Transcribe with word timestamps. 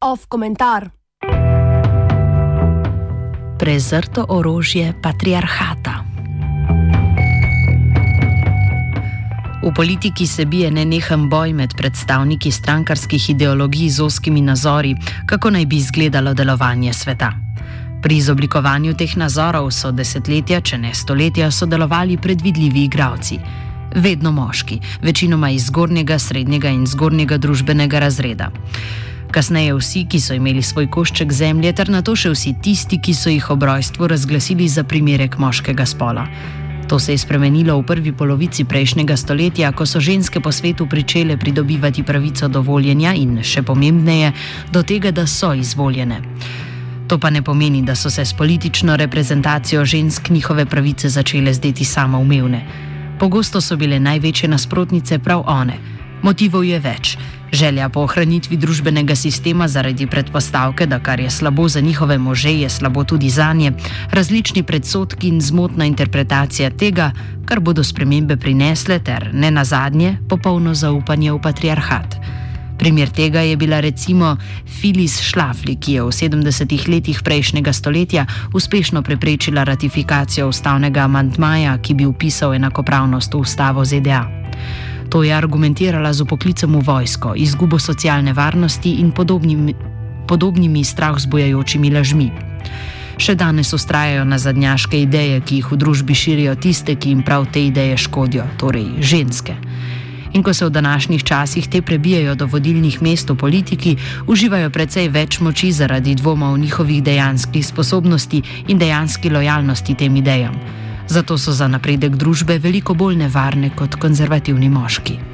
Off 0.00 0.26
komentar. 0.28 0.90
Prezrto 3.58 4.26
orožje 4.28 4.94
patriarhata. 5.02 6.04
V 9.62 9.74
politiki 9.74 10.26
se 10.26 10.44
bije 10.44 10.70
nenehen 10.70 11.28
boj 11.28 11.52
med 11.52 11.70
predstavniki 11.76 12.50
strankarskih 12.50 13.30
ideologij 13.30 13.88
z 13.88 14.00
oskimi 14.00 14.40
nazori, 14.40 14.96
kako 15.26 15.50
naj 15.50 15.66
bi 15.66 15.76
izgledalo 15.76 16.34
delovanje 16.34 16.92
sveta. 16.92 17.32
Pri 18.00 18.16
izoblikovanju 18.16 18.94
teh 18.96 19.12
nazorov 19.20 19.66
so 19.76 19.90
desetletja, 19.92 20.62
če 20.64 20.78
ne 20.80 20.94
stoletja, 20.96 21.50
sodelovali 21.52 22.16
predvidljivi 22.16 22.86
igravci. 22.88 23.36
Vedno 23.94 24.32
moški, 24.32 24.78
večinoma 25.02 25.50
iz 25.50 25.66
zgornjega, 25.68 26.16
srednjega 26.18 26.72
in 26.72 26.86
zgornjega 26.86 27.36
družbenega 27.36 28.00
razreda. 28.00 28.48
Kasneje 29.30 29.74
vsi, 29.76 30.06
ki 30.08 30.20
so 30.20 30.34
imeli 30.34 30.62
svoj 30.62 30.88
košček 30.90 31.32
zemlje, 31.32 31.74
ter 31.76 31.92
na 31.92 32.00
to 32.02 32.16
še 32.16 32.32
vsi 32.32 32.54
tisti, 32.64 33.02
ki 33.04 33.14
so 33.14 33.28
jih 33.28 33.50
ob 33.52 33.68
rojstvu 33.68 34.08
razglasili 34.08 34.68
za 34.68 34.84
primerek 34.84 35.36
moškega 35.38 35.86
spola. 35.86 36.24
To 36.88 36.98
se 36.98 37.12
je 37.12 37.20
spremenilo 37.20 37.76
v 37.78 37.86
prvi 37.86 38.16
polovici 38.16 38.64
prejšnjega 38.64 39.16
stoletja, 39.16 39.74
ko 39.76 39.84
so 39.86 40.00
ženske 40.00 40.40
po 40.40 40.52
svetu 40.52 40.88
pričele 40.88 41.36
pridobivati 41.36 42.02
pravico 42.02 42.48
do 42.48 42.64
voljenja 42.64 43.12
in, 43.14 43.42
še 43.44 43.62
pomembneje, 43.62 44.32
do 44.72 44.82
tega, 44.82 45.12
da 45.12 45.28
so 45.28 45.52
izvoljene. 45.52 46.69
To 47.10 47.18
pa 47.18 47.30
ne 47.30 47.42
pomeni, 47.42 47.82
da 47.82 47.94
so 47.94 48.10
se 48.10 48.24
s 48.24 48.32
politično 48.32 48.96
reprezentacijo 48.96 49.84
žensk 49.84 50.28
njihove 50.30 50.66
pravice 50.66 51.08
začele 51.08 51.54
zdeti 51.54 51.84
samoumevne. 51.84 52.60
Pogosto 53.18 53.60
so 53.60 53.76
bile 53.76 53.98
največje 54.00 54.48
nasprotnice 54.48 55.18
prav 55.18 55.42
one. 55.46 55.74
Motivov 56.22 56.64
je 56.64 56.78
več. 56.78 57.16
Želja 57.52 57.88
po 57.88 58.04
ohranitvi 58.06 58.56
družbenega 58.56 59.16
sistema 59.16 59.68
zaradi 59.68 60.06
predpostavke, 60.06 60.86
da 60.86 61.00
kar 61.02 61.20
je 61.20 61.30
slabo 61.30 61.68
za 61.68 61.80
njihove 61.80 62.18
može, 62.18 62.52
je 62.52 62.68
slabo 62.70 63.04
tudi 63.04 63.30
za 63.30 63.52
nje, 63.52 63.72
različni 64.10 64.62
predsotki 64.62 65.28
in 65.28 65.40
zmotna 65.40 65.84
interpretacija 65.84 66.70
tega, 66.70 67.10
kar 67.44 67.60
bodo 67.60 67.84
spremembe 67.84 68.36
prinesle, 68.36 68.98
ter 68.98 69.30
ne 69.32 69.50
nazadnje 69.50 70.18
popolno 70.28 70.74
zaupanje 70.74 71.32
v 71.32 71.42
patriarhat. 71.42 72.16
Primer 72.80 73.10
tega 73.12 73.40
je 73.44 73.56
bila 73.60 73.80
recimo 73.80 74.36
Filis 74.64 75.20
Šlafli, 75.20 75.76
ki 75.76 75.92
je 75.92 76.02
v 76.02 76.08
70-ih 76.08 76.88
letih 76.88 77.18
prejšnjega 77.20 77.72
stoletja 77.76 78.24
uspešno 78.56 79.02
preprečila 79.02 79.64
ratifikacijo 79.68 80.48
ustavnega 80.48 81.04
amantmaja, 81.04 81.76
ki 81.78 81.94
bi 81.94 82.06
upisal 82.08 82.54
enakopravnost 82.56 83.34
v 83.34 83.40
ustavo 83.44 83.84
ZDA. 83.84 84.24
To 85.12 85.20
je 85.20 85.34
argumentirala 85.34 86.12
z 86.12 86.24
upoklicem 86.24 86.72
v 86.72 86.80
vojsko, 86.80 87.34
izgubo 87.36 87.76
socialne 87.78 88.32
varnosti 88.32 88.96
in 89.04 89.12
podobnimi, 89.12 89.74
podobnimi 90.24 90.80
strah 90.80 91.20
zbujajočimi 91.20 91.90
lažmi. 91.92 92.30
Še 93.20 93.34
danes 93.36 93.74
ustrajajo 93.76 94.24
na 94.24 94.40
zadnjaške 94.40 95.02
ideje, 95.04 95.40
ki 95.44 95.60
jih 95.60 95.68
v 95.68 95.76
družbi 95.76 96.16
širijo 96.16 96.56
tiste, 96.56 96.96
ki 96.96 97.12
jim 97.12 97.20
prav 97.28 97.44
te 97.52 97.60
ideje 97.68 98.00
škodijo, 98.00 98.48
torej 98.56 99.04
ženske. 99.04 99.60
In 100.32 100.42
ko 100.42 100.54
se 100.54 100.66
v 100.66 100.70
današnjih 100.70 101.24
časih 101.24 101.68
te 101.68 101.82
prebijajo 101.82 102.34
do 102.34 102.46
vodilnih 102.46 103.02
mest 103.02 103.30
v 103.30 103.36
politiki, 103.36 103.96
uživajo 104.26 104.70
precej 104.70 105.08
več 105.08 105.40
moči 105.40 105.72
zaradi 105.72 106.14
dvoma 106.14 106.52
v 106.52 106.58
njihovih 106.58 107.02
dejanskih 107.02 107.66
sposobnosti 107.66 108.42
in 108.68 108.78
dejanski 108.78 109.30
lojalnosti 109.30 109.94
tem 109.94 110.16
idejam. 110.16 110.54
Zato 111.08 111.38
so 111.38 111.52
za 111.52 111.68
napredek 111.68 112.16
družbe 112.16 112.58
veliko 112.58 112.94
bolj 112.94 113.16
nevarne 113.16 113.70
kot 113.76 113.98
konzervativni 113.98 114.68
moški. 114.68 115.29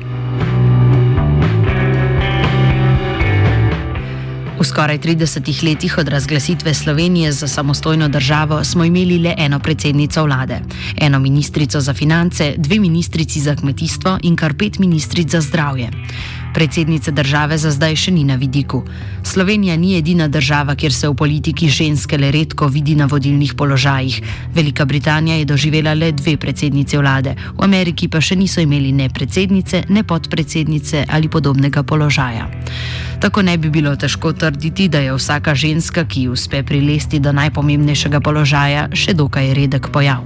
V 4.57 4.65
skoraj 4.65 4.99
30 4.99 5.65
letih 5.65 5.99
od 5.99 6.09
razglasitve 6.09 6.75
Slovenije 6.75 7.33
za 7.33 7.49
samostojno 7.49 8.09
državo 8.09 8.65
smo 8.65 8.85
imeli 8.85 9.19
le 9.19 9.35
eno 9.39 9.59
predsednico 9.59 10.25
vlade, 10.25 10.61
eno 11.01 11.19
ministrico 11.19 11.81
za 11.81 11.95
finance, 11.95 12.55
dve 12.57 12.79
ministrici 12.81 13.41
za 13.41 13.55
kmetijstvo 13.57 14.19
in 14.23 14.37
kar 14.37 14.55
pet 14.55 14.79
ministric 14.79 15.31
za 15.31 15.41
zdravje. 15.41 15.91
Predsednice 16.55 17.13
države 17.13 17.59
za 17.59 17.71
zdaj 17.71 17.97
še 17.97 18.11
ni 18.11 18.25
na 18.25 18.35
vidiku. 18.35 18.83
Slovenija 19.23 19.77
ni 19.77 19.99
edina 19.99 20.29
država, 20.29 20.75
kjer 20.75 20.93
se 20.93 21.09
v 21.09 21.15
politiki 21.15 21.69
ženske 21.69 22.19
le 22.19 22.31
redko 22.31 22.67
vidi 22.67 22.95
na 22.95 23.07
vodilnih 23.07 23.55
položajih. 23.55 24.23
Velika 24.55 24.85
Britanija 24.85 25.37
je 25.37 25.45
doživela 25.45 25.95
le 25.95 26.13
dve 26.13 26.37
predsednice 26.37 26.99
vlade, 26.99 27.37
v 27.59 27.65
Ameriki 27.65 28.09
pa 28.09 28.21
še 28.21 28.37
niso 28.37 28.61
imeli 28.61 28.93
ne 28.93 29.09
predsednice, 29.09 29.85
ne 29.89 30.05
podpredsednice 30.05 31.05
ali 31.09 31.29
podobnega 31.29 31.83
položaja. 31.83 32.49
Tako 33.27 33.43
ne 33.43 33.57
bi 33.59 33.71
bilo 33.71 33.97
težko 33.97 34.31
trditi, 34.33 34.85
da 34.89 35.01
je 35.03 35.15
vsaka 35.15 35.55
ženska, 35.55 36.05
ki 36.07 36.29
uspe 36.31 36.61
prilesti 36.63 37.19
do 37.19 37.33
najpomembnejšega 37.35 38.21
položaja, 38.23 38.87
še 38.95 39.17
dokaj 39.19 39.51
redek 39.59 39.89
pojav. 39.91 40.23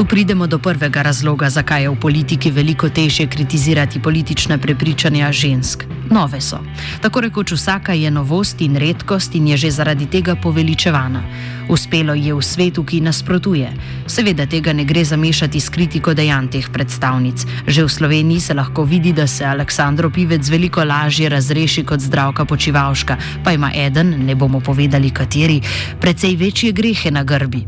Tu 0.00 0.06
pridemo 0.06 0.46
do 0.46 0.58
prvega 0.58 1.02
razloga, 1.02 1.50
zakaj 1.50 1.82
je 1.82 1.88
v 1.92 1.96
politiki 2.00 2.50
veliko 2.50 2.88
težje 2.88 3.26
kritizirati 3.28 4.00
politične 4.00 4.56
prepričanja 4.58 5.28
žensk. 5.32 5.84
Nove 6.10 6.40
so. 6.40 6.56
Tako 7.02 7.20
rekoč 7.20 7.52
vsaka 7.52 7.92
je 7.92 8.10
novost 8.10 8.60
in 8.64 8.76
redkost 8.80 9.34
in 9.34 9.48
je 9.48 9.56
že 9.56 9.70
zaradi 9.70 10.06
tega 10.06 10.36
poveličevana. 10.40 11.20
Uspelo 11.68 12.14
je 12.14 12.32
v 12.34 12.40
svetu, 12.42 12.84
ki 12.84 13.00
nasprotuje. 13.00 13.68
Seveda 14.06 14.46
tega 14.46 14.72
ne 14.72 14.88
gre 14.88 15.04
zamešati 15.04 15.60
s 15.60 15.68
kritiko 15.68 16.14
dejanj 16.14 16.48
teh 16.48 16.72
predstavnic. 16.72 17.44
Že 17.66 17.84
v 17.84 17.92
Sloveniji 17.92 18.40
se 18.40 18.54
lahko 18.54 18.84
vidi, 18.84 19.12
da 19.12 19.26
se 19.26 19.44
Aleksandro 19.44 20.10
Pivec 20.10 20.48
veliko 20.48 20.84
lažje 20.84 21.28
razreši 21.28 21.84
kot 21.84 22.00
zdravka 22.00 22.44
počivalška, 22.44 23.16
pa 23.44 23.52
ima 23.52 23.68
eden, 23.76 24.24
ne 24.24 24.34
bomo 24.34 24.60
povedali 24.60 25.10
kateri, 25.10 25.60
precej 26.00 26.36
večje 26.36 26.72
grehe 26.72 27.10
na 27.10 27.22
grbi. 27.22 27.66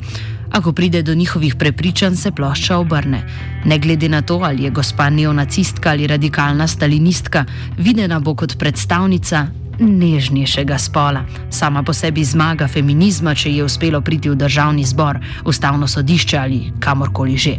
Ako 0.53 0.73
pride 0.73 1.03
do 1.03 1.15
njihovih 1.15 1.55
prepričanj, 1.55 2.15
se 2.17 2.31
plošča 2.31 2.77
obrne. 2.77 3.23
Ne 3.65 3.79
glede 3.79 4.09
na 4.09 4.23
to, 4.23 4.41
ali 4.45 4.65
je 4.65 4.71
gospa 4.71 5.11
neonacistka 5.11 5.91
ali 5.91 6.07
radikalna 6.07 6.67
stalinistka, 6.67 7.45
videna 7.79 8.21
bo 8.21 8.35
kot 8.35 8.59
predstavnica 8.59 9.47
nežnejšega 9.81 10.79
spola. 10.79 11.25
Sama 11.51 11.83
po 11.83 11.93
sebi 11.93 12.25
zmaga 12.25 12.69
feminizma, 12.69 13.35
če 13.35 13.53
je 13.53 13.65
uspelo 13.65 14.01
priti 14.01 14.31
v 14.31 14.37
državni 14.37 14.85
zbor, 14.85 15.19
ustavno 15.45 15.89
sodišče 15.89 16.39
ali 16.39 16.73
kamorkoli 16.81 17.37
že. 17.37 17.57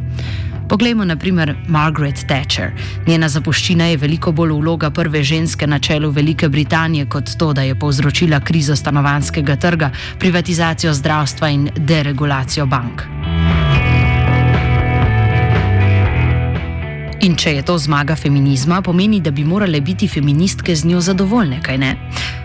Poglejmo 0.70 1.06
na 1.06 1.16
primer 1.16 1.56
Margaret 1.68 2.26
Thatcher. 2.28 2.72
Njena 3.08 3.30
zapuščina 3.30 3.86
je 3.86 3.98
veliko 3.98 4.32
bolj 4.32 4.52
vloga 4.52 4.90
prve 4.90 5.24
ženske 5.24 5.68
na 5.68 5.80
čelu 5.80 6.12
Velike 6.12 6.50
Britanije 6.50 7.06
kot 7.06 7.36
to, 7.38 7.54
da 7.54 7.62
je 7.62 7.76
povzročila 7.80 8.40
krizo 8.40 8.76
stanovanskega 8.76 9.56
trga, 9.56 9.92
privatizacijo 10.20 10.94
zdravstva 10.94 11.50
in 11.50 11.70
deregulacijo 11.76 12.66
bank. 12.66 13.02
In 17.24 17.38
če 17.40 17.54
je 17.56 17.62
to 17.64 17.78
zmaga 17.80 18.16
feminizma, 18.20 18.82
pomeni, 18.82 19.22
da 19.24 19.32
bi 19.32 19.46
morale 19.48 19.80
biti 19.82 20.08
feministke 20.08 20.76
z 20.76 20.86
njo 20.86 21.00
zadovoljne, 21.02 21.62
kaj 21.64 21.78
ne? 21.78 21.96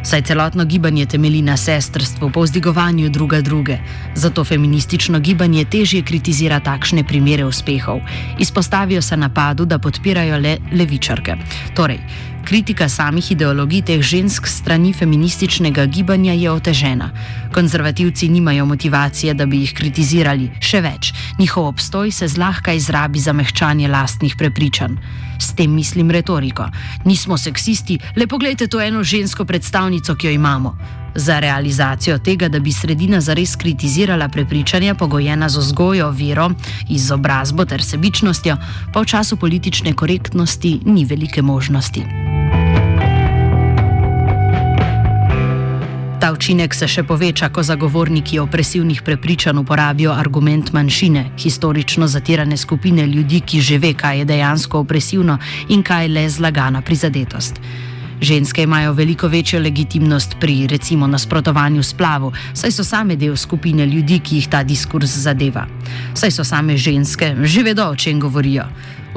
Saj 0.08 0.22
celotno 0.22 0.64
gibanje 0.64 1.06
temelji 1.06 1.42
na 1.42 1.56
sestrstvu, 1.56 2.30
povzdigovanju 2.30 3.08
druga 3.08 3.40
druge. 3.40 3.76
Zato 4.14 4.44
feministično 4.44 5.18
gibanje 5.20 5.64
težje 5.64 6.00
kritizira 6.02 6.60
takšne 6.60 7.04
primere 7.04 7.44
uspehov. 7.44 8.00
Izpostavijo 8.38 9.02
se 9.02 9.16
napadu, 9.16 9.64
da 9.64 9.78
podpirajo 9.78 10.38
le 10.38 10.56
levičarke. 10.72 11.36
Torej, 11.74 12.00
Kritika 12.44 12.88
samih 12.88 13.32
ideologij 13.32 13.82
teh 13.82 14.00
žensk 14.00 14.46
strani 14.46 14.92
feminističnega 14.92 15.84
gibanja 15.86 16.32
je 16.32 16.50
otežena. 16.50 17.10
Konzervativci 17.52 18.28
nimajo 18.28 18.66
motivacije, 18.66 19.34
da 19.34 19.46
bi 19.46 19.60
jih 19.60 19.74
kritizirali, 19.74 20.50
še 20.60 20.80
več, 20.80 21.12
njihov 21.38 21.66
obstoj 21.68 22.10
se 22.10 22.28
zlahka 22.28 22.72
izrabi 22.72 23.20
za 23.20 23.32
mehčanje 23.32 23.88
lastnih 23.88 24.36
prepričanj. 24.38 24.96
S 25.38 25.54
tem 25.54 25.74
mislim 25.74 26.10
retoriko. 26.10 26.68
Nismo 27.04 27.38
seksisti, 27.38 27.98
le 28.16 28.26
pogledajte 28.26 28.66
to 28.66 28.80
eno 28.80 29.02
žensko 29.02 29.44
predstavnico, 29.44 30.14
ki 30.14 30.26
jo 30.26 30.32
imamo. 30.32 30.78
Za 31.14 31.38
realizacijo 31.38 32.18
tega, 32.18 32.48
da 32.48 32.58
bi 32.58 32.72
sredina 32.72 33.20
zares 33.20 33.56
kritizirala 33.56 34.28
prepričanja, 34.28 34.94
pogojena 34.94 35.48
z 35.48 35.58
vzgojo, 35.58 36.10
vero, 36.10 36.50
izobrazbo 36.88 37.64
ter 37.64 37.82
sebičnostjo, 37.82 38.56
pa 38.92 39.00
v 39.00 39.04
času 39.04 39.36
politične 39.36 39.92
korektnosti 39.92 40.80
ni 40.84 41.04
velike 41.04 41.42
možnosti. 41.42 42.27
Ta 46.18 46.32
učinek 46.34 46.74
se 46.74 46.88
še 46.90 47.04
poveča, 47.06 47.46
ko 47.54 47.62
zagovorniki 47.62 48.40
opresivnih 48.42 49.04
prepričanj 49.06 49.60
uporabijo 49.60 50.10
argument 50.10 50.72
manjšine, 50.74 51.22
historično 51.38 52.08
zatirane 52.10 52.56
skupine 52.58 53.04
ljudi, 53.06 53.38
ki 53.40 53.60
že 53.62 53.78
ve, 53.78 53.92
kaj 53.94 54.18
je 54.18 54.24
dejansko 54.26 54.80
opresivno 54.82 55.38
in 55.68 55.84
kaj 55.86 56.08
le 56.08 56.24
zlagana 56.28 56.82
prizadetost. 56.82 57.62
Ženske 58.20 58.62
imajo 58.66 58.96
veliko 58.98 59.28
večjo 59.30 59.60
legitimnost 59.62 60.34
pri 60.40 60.66
recimo 60.66 61.06
nasprotovanju 61.06 61.82
splavu, 61.82 62.32
saj 62.54 62.74
so 62.74 62.84
same 62.84 63.16
del 63.16 63.36
skupine 63.36 63.86
ljudi, 63.86 64.18
ki 64.18 64.40
jih 64.42 64.48
ta 64.50 64.64
diskurs 64.66 65.14
zadeva. 65.22 65.68
Saj 66.18 66.34
so 66.34 66.44
same 66.44 66.76
ženske, 66.76 67.36
že 67.42 67.62
vedo, 67.62 67.86
o 67.92 67.96
čem 67.96 68.18
govorijo. 68.20 68.66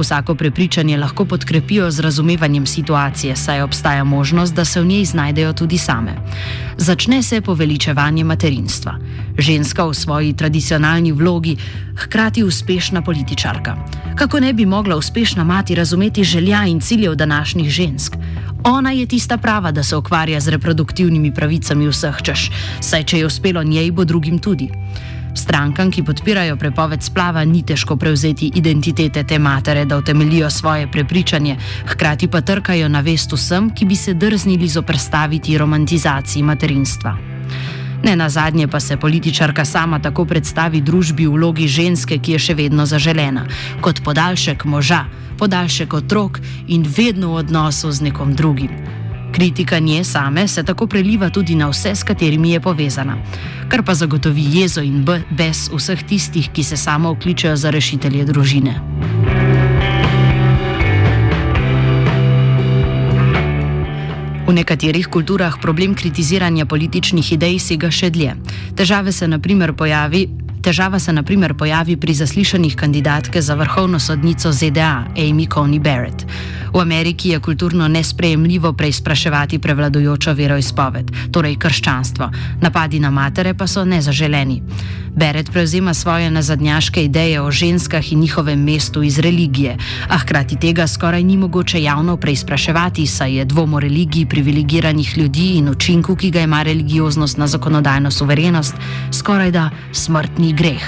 Vsako 0.02 0.36
prepričanje 0.36 0.98
lahko 0.98 1.26
podkrepijo 1.26 1.92
z 1.92 2.00
razumevanjem 2.00 2.66
situacije, 2.66 3.36
saj 3.36 3.62
obstaja 3.62 4.04
možnost, 4.04 4.54
da 4.54 4.66
se 4.66 4.82
v 4.82 4.86
njej 4.86 5.06
znajdejo 5.06 5.54
tudi 5.54 5.78
same. 5.78 6.16
Začne 6.78 7.24
se 7.24 7.42
poveličevanje 7.42 8.24
materinstva. 8.24 8.96
Ženska 9.38 9.86
v 9.86 9.94
svoji 9.94 10.34
tradicionalni 10.34 11.12
vlogi, 11.12 11.58
hkrati 11.96 12.44
uspešna 12.44 13.02
političarka. 13.02 13.76
Kako 14.16 14.40
ne 14.40 14.54
bi 14.54 14.66
mogla 14.66 14.98
uspešna 14.98 15.44
mati 15.44 15.76
razumeti 15.76 16.24
želja 16.24 16.66
in 16.66 16.80
ciljev 16.80 17.16
današnjih 17.16 17.70
žensk? 17.70 18.16
Ona 18.64 18.92
je 18.92 19.06
tista 19.06 19.38
prava, 19.38 19.72
da 19.72 19.84
se 19.84 19.96
ukvarja 19.96 20.40
z 20.40 20.48
reproduktivnimi 20.48 21.34
pravicami 21.34 21.88
vseh 21.88 22.22
češ, 22.24 22.52
saj 22.80 23.04
če 23.04 23.18
je 23.18 23.26
uspelo 23.26 23.64
njej, 23.64 23.92
bo 23.92 24.06
drugim 24.06 24.40
tudi. 24.40 24.70
Strankam, 25.36 25.92
ki 25.92 26.04
podpirajo 26.04 26.58
prepoved 26.60 27.04
splava, 27.04 27.44
ni 27.46 27.64
težko 27.64 27.96
prevzeti 27.96 28.52
identitete 28.56 29.24
te 29.24 29.40
matere, 29.40 29.86
da 29.86 29.98
utemelijo 29.98 30.50
svoje 30.50 30.92
prepričanje, 30.92 31.58
hkrati 31.88 32.28
pa 32.28 32.42
trkajo 32.42 32.90
na 32.90 33.00
vest 33.02 33.34
vsem, 33.34 33.70
ki 33.76 33.86
bi 33.86 33.96
se 33.96 34.14
drznili 34.14 34.68
zoprstaviti 34.68 35.58
romantizaciji 35.58 36.44
materinstva. 36.44 37.18
Ne 38.04 38.16
na 38.16 38.30
zadnje 38.30 38.68
pa 38.68 38.80
se 38.80 38.98
političarka 38.98 39.66
sama 39.66 40.00
tako 40.00 40.26
predstavi 40.26 40.82
družbi 40.82 41.28
v 41.28 41.34
vlogi 41.34 41.68
ženske, 41.68 42.18
ki 42.18 42.32
je 42.32 42.40
še 42.40 42.54
vedno 42.58 42.86
zaželena, 42.86 43.46
kot 43.82 44.02
podaljšek 44.04 44.66
moža, 44.66 45.06
podaljšek 45.38 45.94
otrok 45.94 46.40
in 46.68 46.86
vedno 46.98 47.34
v 47.34 47.46
odnosu 47.46 47.92
z 47.92 48.10
nekom 48.10 48.34
drugim. 48.34 49.01
Kritika 49.32 49.80
nje 49.80 50.04
same 50.04 50.48
se 50.48 50.64
tako 50.64 50.88
preliva 50.88 51.30
tudi 51.30 51.56
na 51.56 51.68
vse, 51.70 51.96
s 51.96 52.04
katerimi 52.04 52.52
je 52.52 52.60
povezana, 52.60 53.18
kar 53.70 53.84
pa 53.84 53.94
zagotovi 53.94 54.44
jezo 54.60 54.82
in 54.82 55.06
bes 55.32 55.70
vseh 55.74 56.04
tistih, 56.04 56.50
ki 56.54 56.64
se 56.64 56.78
samo 56.78 57.14
vključijo 57.14 57.56
za 57.56 57.70
rešitelje 57.70 58.26
družine. 58.26 58.76
V 64.48 64.54
nekaterih 64.54 65.08
kulturah 65.08 65.56
problem 65.62 65.96
kritiziranja 65.96 66.66
političnih 66.66 67.34
idej 67.34 67.60
sega 67.60 67.88
še 67.92 68.10
dlje. 68.12 68.34
Težave 68.76 69.12
se 69.16 69.28
naprimer 69.28 69.72
pojavi, 69.74 70.26
Težava 70.62 71.00
se 71.00 71.14
naprimer 71.14 71.54
pojavi 71.58 71.96
pri 71.98 72.14
zaslišanjih 72.14 72.76
kandidatke 72.76 73.42
za 73.42 73.56
vrhovno 73.56 74.00
sodnico 74.00 74.52
ZDA, 74.52 75.06
Amy 75.18 75.48
Coney 75.48 75.80
Barrett. 75.80 76.26
V 76.74 76.80
Ameriki 76.80 77.30
je 77.30 77.40
kulturno 77.40 77.88
nesprejemljivo 77.88 78.74
preizpraševati 78.74 79.60
prevladujočo 79.60 80.34
veroizpoved, 80.34 81.12
torej 81.32 81.56
krščanstvo. 81.56 82.30
Napadi 82.62 83.00
na 83.00 83.10
matere 83.12 83.54
pa 83.54 83.68
so 83.68 83.86
nezaželeni. 83.86 84.62
Barrett 85.16 85.52
prevzema 85.52 85.94
svoje 85.94 86.32
nazadnjaške 86.32 87.04
ideje 87.04 87.42
o 87.42 87.52
ženskah 87.52 88.12
in 88.12 88.20
njihovem 88.20 88.64
mestu 88.64 89.04
iz 89.04 89.20
religije, 89.20 89.78
a 90.08 90.18
hkrati 90.18 90.56
tega 90.56 90.88
skoraj 90.88 91.24
ni 91.24 91.38
mogoče 91.38 91.82
javno 91.84 92.18
preizpraševati, 92.18 93.08
saj 93.08 93.36
je 93.36 93.46
dvom 93.46 93.74
o 93.74 93.80
religiji 93.80 94.26
privilegiranih 94.26 95.18
ljudi 95.18 95.52
in 95.58 95.70
učinku, 95.70 96.16
ki 96.16 96.32
ga 96.32 96.42
ima 96.42 96.64
religioznost 96.64 97.38
na 97.38 97.48
zakonodajno 97.48 98.12
suverenost, 98.12 98.76
skoraj 99.12 99.52
da 99.52 99.70
smrtni 99.92 100.51
greh. 100.54 100.86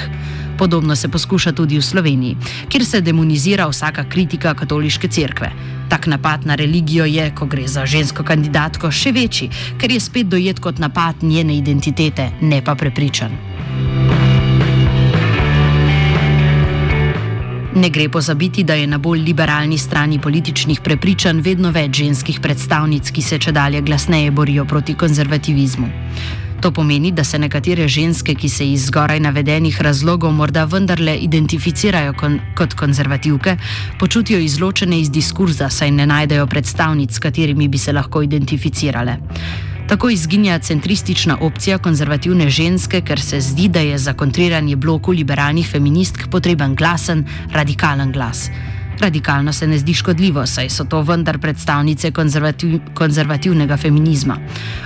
Podobno 0.58 0.96
se 0.96 1.10
poskuša 1.10 1.52
tudi 1.52 1.78
v 1.78 1.82
Sloveniji, 1.82 2.38
kjer 2.70 2.86
se 2.86 3.02
demonizira 3.02 3.68
vsaka 3.68 4.04
kritika 4.10 4.54
katoliške 4.54 5.08
cerkve. 5.08 5.52
Tak 5.90 6.08
napad 6.08 6.46
na 6.46 6.56
religijo 6.56 7.06
je, 7.06 7.32
ko 7.36 7.46
gre 7.46 7.68
za 7.68 7.86
žensko 7.86 8.24
kandidatko, 8.24 8.92
še 8.92 9.12
večji, 9.12 9.50
ker 9.78 9.92
je 9.92 10.00
spet 10.00 10.30
dojet 10.30 10.60
kot 10.60 10.80
napad 10.80 11.24
njene 11.24 11.58
identitete, 11.58 12.30
ne 12.42 12.62
pa 12.62 12.76
prepričan. 12.76 13.32
Ne 17.76 17.90
gre 17.90 18.10
pozabiti, 18.10 18.64
da 18.64 18.74
je 18.74 18.88
na 18.88 18.98
bolj 18.98 19.20
liberalni 19.20 19.78
strani 19.78 20.20
političnih 20.22 20.82
prepričanj 20.82 21.42
vedno 21.42 21.72
več 21.72 21.98
ženskih 21.98 22.40
predstavnic, 22.40 23.10
ki 23.12 23.22
se 23.22 23.40
če 23.40 23.52
dalje 23.52 23.82
glasneje 23.82 24.32
borijo 24.32 24.66
proti 24.66 24.94
konzervativizmu. 24.94 25.90
To 26.64 26.72
pomeni, 26.72 27.12
da 27.12 27.24
se 27.24 27.40
nekatere 27.40 27.88
ženske, 27.88 28.36
ki 28.40 28.50
se 28.50 28.64
iz 28.72 28.86
zgoraj 28.88 29.20
navedenih 29.20 29.82
razlogov 29.82 30.32
morda 30.32 30.64
vendarle 30.64 31.18
identificirajo 31.26 32.14
kon 32.16 32.38
kot 32.56 32.74
konzervativke, 32.80 33.58
počutijo 34.00 34.40
izločene 34.40 35.02
iz 35.02 35.10
diskurza, 35.12 35.68
saj 35.70 35.92
ne 35.92 36.06
najdejo 36.08 36.48
predstavnic, 36.48 37.12
s 37.12 37.20
katerimi 37.20 37.68
bi 37.68 37.78
se 37.78 37.92
lahko 37.92 38.22
identificirale. 38.24 39.18
Tako 39.88 40.10
izginja 40.10 40.60
centristična 40.60 41.38
opcija 41.42 41.78
konzervativne 41.78 42.48
ženske, 42.50 43.02
ker 43.02 43.22
se 43.22 43.42
zdi, 43.42 43.68
da 43.68 43.84
je 43.84 43.98
za 43.98 44.14
kontriranje 44.14 44.76
bloku 44.76 45.12
liberalnih 45.12 45.68
feministk 45.68 46.30
potreben 46.32 46.76
glasen, 46.76 47.26
radikalen 47.52 48.12
glas. 48.12 48.48
Radikalno 49.00 49.54
se 49.54 49.68
ne 49.68 49.78
zdi 49.78 49.94
škodljivo, 49.94 50.46
saj 50.46 50.70
so 50.70 50.86
to 50.86 51.02
vendar 51.02 51.40
predstavnice 51.40 52.12
konzervativ 52.12 52.80
konzervativnega 52.94 53.78
feminizma. 53.78 54.38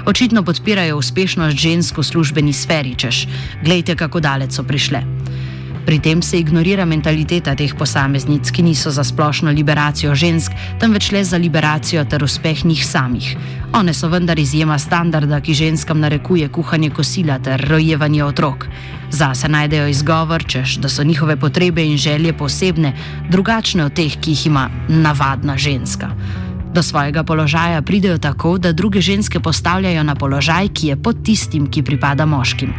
Očitno 0.05 0.43
podpirajo 0.43 0.97
uspešnost 0.97 1.57
žensk 1.57 1.97
v 1.97 2.03
službeni 2.03 2.53
sferi, 2.53 2.95
češ, 2.95 3.27
glejte, 3.63 3.95
kako 3.95 4.19
daleč 4.19 4.51
so 4.51 4.63
prišle. 4.63 5.16
Pri 5.87 5.99
tem 6.03 6.21
se 6.21 6.35
ignorira 6.35 6.83
mentaliteta 6.85 7.53
teh 7.55 7.71
posameznic, 7.71 8.49
ki 8.51 8.63
niso 8.63 8.91
za 8.91 9.05
splošno 9.07 9.53
liberacijo 9.55 10.11
žensk, 10.15 10.51
temveč 10.81 11.13
le 11.15 11.21
za 11.23 11.37
liberacijo 11.39 12.03
ter 12.03 12.23
uspeh 12.23 12.65
njih 12.65 12.81
samih. 12.85 13.29
One 13.71 13.93
so 13.95 14.09
vendar 14.11 14.39
izjema 14.39 14.75
standarda, 14.79 15.39
ki 15.39 15.53
ženskam 15.55 16.03
narekuje 16.03 16.49
kuhanje 16.51 16.89
kosila 16.89 17.39
ter 17.39 17.63
rojevanje 17.69 18.23
otrok. 18.23 18.67
Zase 19.11 19.47
najdejo 19.47 19.87
izgovor, 19.87 20.43
češ, 20.43 20.75
da 20.83 20.89
so 20.89 21.07
njihove 21.07 21.39
potrebe 21.39 21.85
in 21.87 21.97
želje 21.97 22.33
posebne, 22.33 22.91
drugačne 23.31 23.85
od 23.85 23.93
teh, 23.95 24.19
ki 24.19 24.35
jih 24.35 24.45
ima 24.47 24.69
navadna 24.89 25.57
ženska. 25.57 26.11
Do 26.73 26.83
svojega 26.83 27.23
položaja 27.23 27.81
pridejo 27.81 28.17
tako, 28.17 28.57
da 28.57 28.71
druge 28.71 29.01
ženske 29.01 29.39
postavljajo 29.39 30.03
na 30.03 30.15
položaj, 30.15 30.67
ki 30.67 30.87
je 30.87 30.95
pod 30.95 31.23
tistim, 31.23 31.67
ki 31.71 31.83
pripada 31.83 32.25
moškim. 32.25 32.73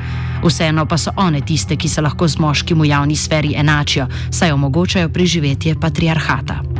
Vseeno 0.44 0.86
pa 0.86 0.98
so 0.98 1.10
one 1.16 1.40
tiste, 1.40 1.76
ki 1.76 1.88
se 1.88 2.00
lahko 2.00 2.28
z 2.28 2.38
moškim 2.38 2.80
v 2.80 2.88
javni 2.88 3.16
sferi 3.16 3.54
enačijo, 3.56 4.06
saj 4.30 4.52
omogočajo 4.52 5.08
preživetje 5.08 5.74
patriarhata. 5.80 6.77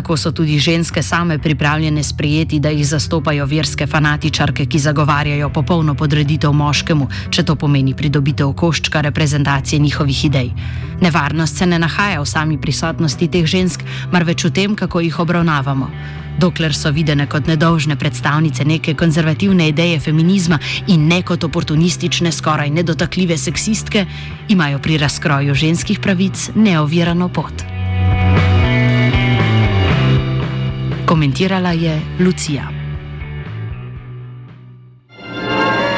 Tako 0.00 0.16
so 0.16 0.30
tudi 0.32 0.58
ženske 0.58 1.02
same 1.02 1.38
pripravljene 1.38 2.02
sprejeti, 2.02 2.58
da 2.60 2.70
jih 2.72 2.86
zastopajo 2.88 3.44
verske 3.46 3.86
fanatičarke, 3.86 4.64
ki 4.66 4.78
zagovarjajo 4.78 5.50
popolno 5.52 5.94
podreditev 5.94 6.52
moškemu, 6.56 7.08
če 7.30 7.42
to 7.44 7.56
pomeni 7.56 7.92
pridobitev 7.94 8.54
koščka 8.56 9.02
reprezentacije 9.04 9.78
njihovih 9.78 10.24
idej. 10.24 10.48
Nevarnost 11.00 11.56
se 11.56 11.66
ne 11.66 11.78
nahaja 11.78 12.22
v 12.22 12.26
sami 12.26 12.56
prisotnosti 12.58 13.28
teh 13.28 13.44
žensk, 13.44 13.84
marveč 14.12 14.44
v 14.44 14.50
tem, 14.50 14.76
kako 14.76 15.00
jih 15.04 15.18
obravnavamo. 15.20 15.90
Dokler 16.40 16.72
so 16.74 16.88
videne 16.96 17.26
kot 17.28 17.46
nedolžne 17.46 17.98
predstavnice 18.00 18.64
neke 18.64 18.94
konzervativne 18.94 19.68
ideje 19.68 19.98
feminizma 20.00 20.58
in 20.86 21.04
ne 21.08 21.20
kot 21.22 21.44
oportunistične, 21.44 22.32
skoraj 22.32 22.70
nedotakljive 22.70 23.36
seksistke, 23.36 24.06
imajo 24.48 24.78
pri 24.78 24.96
razkroju 24.96 25.54
ženskih 25.54 26.00
pravic 26.00 26.48
neovirano 26.54 27.28
pot. 27.28 27.79
Komentirala 31.10 31.72
je 31.72 32.00
Lucija. 32.20 32.79